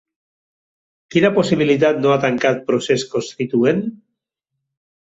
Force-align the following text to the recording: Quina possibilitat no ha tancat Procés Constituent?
Quina 1.15 1.31
possibilitat 1.35 2.01
no 2.01 2.15
ha 2.15 2.17
tancat 2.27 2.65
Procés 2.73 3.07
Constituent? 3.13 3.89